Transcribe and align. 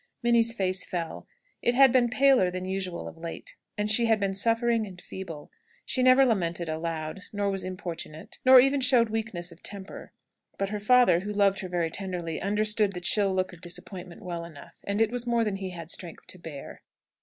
Minnie's 0.23 0.51
face 0.51 0.83
fell. 0.83 1.27
It 1.61 1.75
had 1.75 1.91
been 1.91 2.09
paler 2.09 2.49
than 2.49 2.65
usual 2.65 3.07
of 3.07 3.19
late, 3.19 3.55
and 3.77 3.87
she 3.87 4.07
had 4.07 4.19
been 4.19 4.33
suffering 4.33 4.87
and 4.87 4.99
feeble. 4.99 5.51
She 5.85 6.01
never 6.01 6.25
lamented 6.25 6.67
aloud, 6.67 7.21
nor 7.31 7.51
was 7.51 7.63
importunate, 7.63 8.39
nor 8.43 8.59
even 8.59 8.81
showed 8.81 9.09
weakness 9.11 9.51
of 9.51 9.61
temper; 9.61 10.11
but 10.57 10.69
her 10.69 10.79
father, 10.79 11.19
who 11.19 11.31
loved 11.31 11.59
her 11.59 11.69
very 11.69 11.91
tenderly, 11.91 12.41
understood 12.41 12.93
the 12.93 12.99
chill 12.99 13.31
look 13.35 13.53
of 13.53 13.61
disappointment 13.61 14.23
well 14.23 14.43
enough, 14.43 14.79
and 14.85 15.01
it 15.01 15.11
was 15.11 15.27
more 15.27 15.43
than 15.43 15.57
he 15.57 15.69
had 15.69 15.91
strength 15.91 16.25
to 16.25 16.39
bear. 16.39 16.81